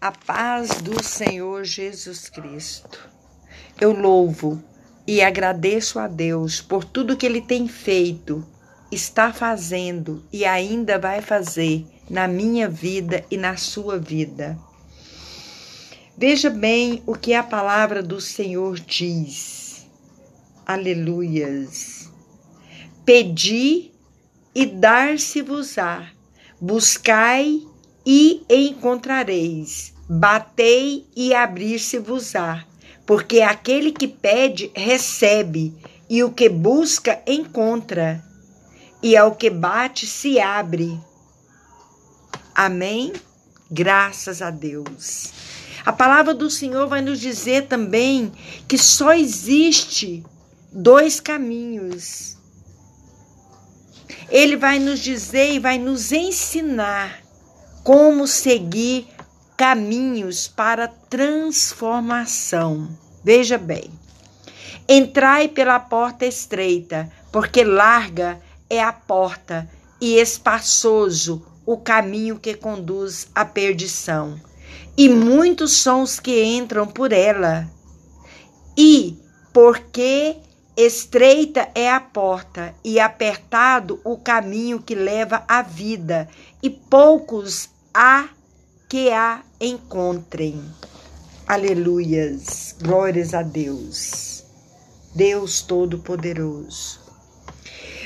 [0.00, 3.10] A paz do Senhor Jesus Cristo.
[3.80, 4.62] Eu louvo
[5.04, 8.46] e agradeço a Deus por tudo que Ele tem feito,
[8.92, 14.56] está fazendo e ainda vai fazer na minha vida e na sua vida.
[16.16, 19.84] Veja bem o que a palavra do Senhor diz.
[20.64, 22.08] Aleluias.
[23.04, 23.90] Pedi
[24.54, 26.08] e dar-se-vos-á.
[26.60, 27.66] Buscai
[28.10, 29.92] e encontrareis.
[30.08, 32.64] Batei e abrir-se-vos-á.
[33.04, 35.74] Porque aquele que pede, recebe,
[36.08, 38.24] e o que busca, encontra,
[39.02, 40.98] e ao que bate, se abre.
[42.54, 43.12] Amém?
[43.70, 45.30] Graças a Deus.
[45.84, 48.32] A palavra do Senhor vai nos dizer também
[48.66, 50.24] que só existe
[50.72, 52.38] dois caminhos.
[54.30, 57.27] Ele vai nos dizer e vai nos ensinar
[57.88, 59.08] como seguir
[59.56, 62.86] caminhos para transformação.
[63.24, 63.90] Veja bem.
[64.86, 69.66] Entrai pela porta estreita, porque larga é a porta
[69.98, 74.38] e espaçoso o caminho que conduz à perdição.
[74.94, 77.66] E muitos são os que entram por ela.
[78.76, 79.16] E
[79.50, 80.36] porque
[80.76, 86.28] estreita é a porta e apertado o caminho que leva à vida,
[86.62, 88.28] e poucos a
[88.88, 90.62] que a encontrem.
[91.46, 94.44] Aleluias, glórias a Deus,
[95.14, 97.00] Deus Todo-Poderoso.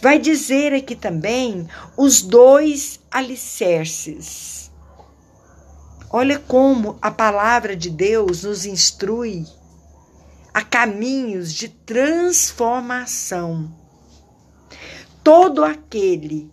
[0.00, 4.70] Vai dizer aqui também os dois alicerces.
[6.10, 9.44] Olha como a palavra de Deus nos instrui
[10.52, 13.70] a caminhos de transformação.
[15.22, 16.50] Todo aquele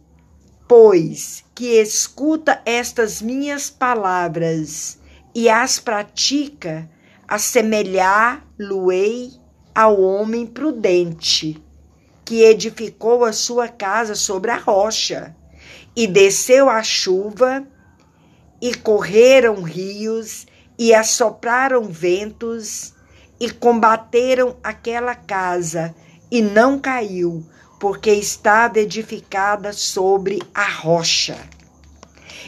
[0.67, 4.97] pois, que escuta estas minhas palavras
[5.35, 6.89] e as pratica,
[7.27, 9.31] assemelhar-lo-ei
[9.73, 11.63] ao homem prudente,
[12.23, 15.35] que edificou a sua casa sobre a rocha,
[15.95, 17.65] e desceu a chuva,
[18.61, 20.47] e correram rios,
[20.77, 22.93] e assopraram ventos,
[23.39, 25.95] e combateram aquela casa,
[26.31, 27.45] e não caiu,
[27.83, 31.37] porque estava edificada sobre a rocha.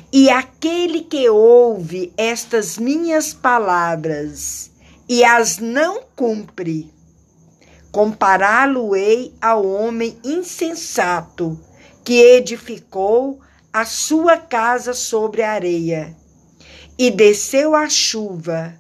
[0.10, 4.72] E aquele que ouve estas minhas palavras
[5.10, 6.90] e as não cumpre,
[7.92, 11.60] compará-lo-ei ao homem insensato
[12.02, 13.42] que edificou
[13.74, 16.16] a sua casa sobre a areia.
[16.98, 18.74] E desceu a chuva,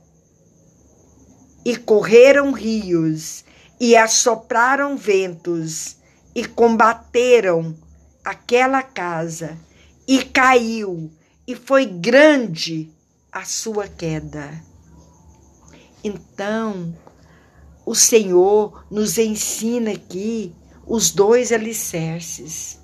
[1.65, 3.44] e correram rios,
[3.77, 5.97] e assopraram ventos,
[6.35, 7.73] e combateram
[8.23, 9.57] aquela casa,
[10.06, 11.09] e caiu,
[11.47, 12.91] e foi grande
[13.31, 14.62] a sua queda.
[16.03, 16.94] Então,
[17.85, 20.53] o Senhor nos ensina aqui
[20.85, 22.79] os dois alicerces.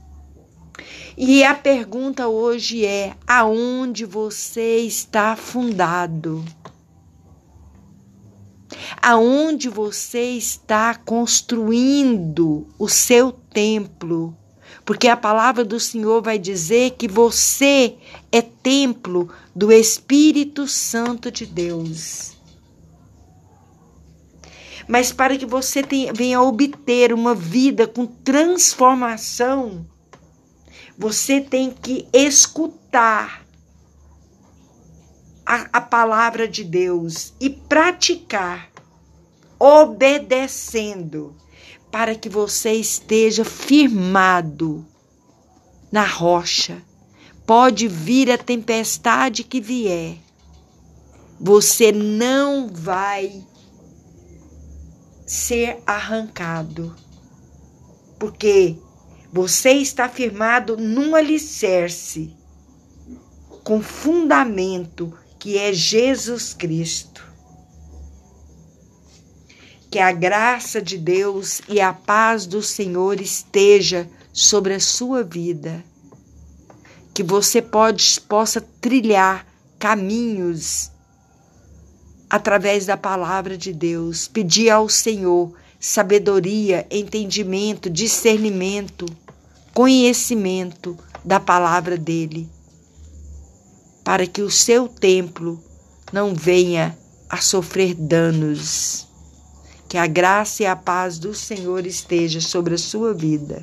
[1.17, 6.44] E a pergunta hoje é: aonde você está fundado?
[9.01, 14.35] aonde você está construindo o seu templo.
[14.85, 17.97] Porque a palavra do Senhor vai dizer que você
[18.31, 22.31] é templo do Espírito Santo de Deus.
[24.88, 29.85] Mas para que você tenha, venha obter uma vida com transformação,
[30.97, 33.45] você tem que escutar
[35.45, 38.72] a, a palavra de Deus e praticar
[39.59, 41.35] obedecendo,
[41.91, 44.85] para que você esteja firmado
[45.91, 46.81] na rocha.
[47.46, 50.18] Pode vir a tempestade que vier,
[51.40, 53.46] você não vai
[55.25, 56.96] ser arrancado,
[58.19, 58.78] porque
[59.34, 62.35] você está firmado num alicerce
[63.63, 67.30] com fundamento que é Jesus Cristo.
[69.91, 75.84] Que a graça de Deus e a paz do Senhor esteja sobre a sua vida.
[77.14, 79.46] Que você pode, possa trilhar
[79.78, 80.90] caminhos
[82.29, 84.29] através da palavra de Deus.
[84.29, 89.05] Pedir ao Senhor sabedoria, entendimento, discernimento,
[89.73, 92.49] conhecimento da palavra dele,
[94.05, 95.61] para que o seu templo
[96.14, 96.97] não venha
[97.29, 99.10] a sofrer danos.
[99.91, 103.61] Que a graça e a paz do Senhor esteja sobre a sua vida.